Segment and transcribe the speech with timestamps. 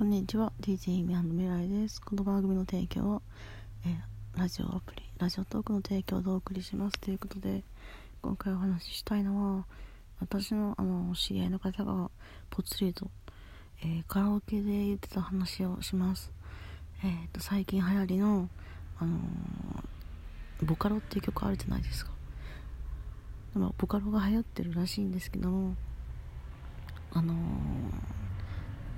[0.00, 0.50] こんにちは。
[0.62, 2.00] DJ ミハンの未来です。
[2.00, 3.22] この番組の提供を、
[3.84, 3.94] え、
[4.34, 6.98] ラジオアプリラジオトークの提供でお送りします。
[6.98, 7.62] ということで
[8.22, 9.66] 今回お話ししたいのは
[10.18, 12.10] 私のあの知り合いの方が
[12.48, 13.10] ぽつりと、
[13.82, 16.32] えー、カラオケで言ってた話をします。
[17.04, 18.48] えーと、最近流行りの
[18.98, 22.12] あのー、ボカロっていう曲あるじゃないですか。
[23.52, 25.76] でもボカロが流行ってるらしいんですけども
[27.12, 28.19] あのー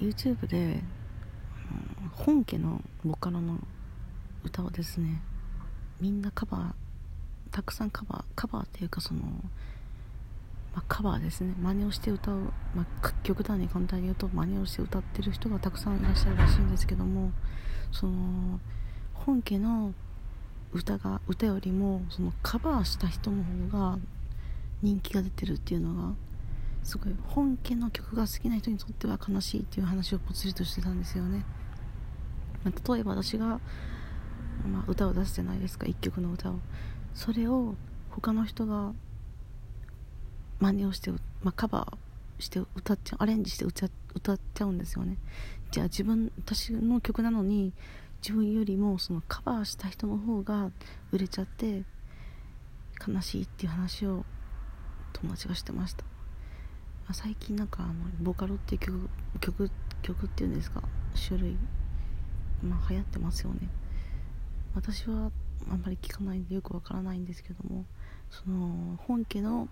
[0.00, 0.82] YouTube で、
[2.12, 3.58] 本家のボカロの
[4.44, 5.20] 歌をですね
[6.00, 6.72] みんなカバー
[7.50, 9.20] たくさんカバーカバーっていうかその、
[10.74, 11.54] まあ、カバーですね。
[11.60, 14.28] 真似をして歌う、まあ、極端に簡単に言うと。
[14.28, 17.30] 真似をして歌ってる人がたくさんいらっしゃるらしいんですけども
[17.92, 18.58] その
[19.12, 19.94] 本家の
[20.72, 23.98] 歌が歌よりもそのカバーした人の方が
[24.82, 26.14] 人気が出てるっていうのが
[26.84, 31.44] すごい本家の曲が好きな人にとっては悲しいっていう話をぽつりとしてたんですよね、
[32.62, 33.60] まあ、例えば私が、ま
[34.80, 36.60] あ、歌を出すじゃないですか1曲の歌を。
[37.14, 37.74] それを
[38.10, 38.92] 他の人が
[40.60, 45.16] 真似をして、まあ、カバーして歌っちゃうアレンジして歌っちゃうんですよね。
[45.70, 47.72] じゃあ自分私の曲なのに
[48.20, 50.70] 自分よりもそのカバーした人の方が
[51.12, 51.84] 売れちゃって
[53.06, 54.24] 悲しいっていう話を
[55.12, 56.04] 友達がしてました。
[57.12, 59.08] 最近なんかあのボカロって曲
[59.40, 59.70] 曲
[60.02, 60.82] 曲っていうんですか？
[61.28, 61.56] 種類
[62.62, 63.68] まあ流行ってますよね。
[64.74, 65.30] 私は
[65.70, 67.84] あんまり聞かないんでよくわからないんですけども
[68.30, 69.68] その本家の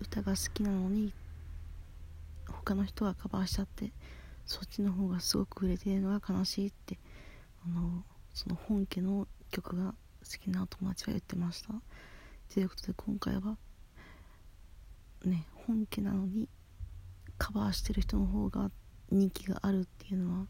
[0.00, 1.12] 歌が好きなのに
[2.48, 3.90] 他の人がカバーしちゃって
[4.44, 6.98] そっちの方がすごく売れてるのが悲しいって
[7.64, 11.74] あのその本家の曲が好きな友達が言ってました。
[12.54, 13.56] ということで今回は
[15.24, 16.48] ね本家なのに
[17.38, 18.70] カバーしてる人の方が
[19.10, 20.46] 人気があるっていうのは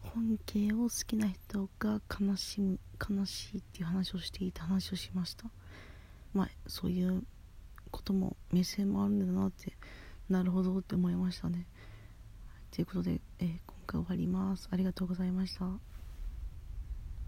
[0.00, 5.46] 本家を好きな人が悲しむ悲しいっていう話をしていた話をしました。
[6.32, 7.24] まあそういう
[7.90, 9.72] ことも目線もあるんだなって
[10.28, 11.66] なるほどって思いましたね。
[12.70, 14.68] ということで、えー、今回終わります。
[14.70, 16.03] ありがとうございました。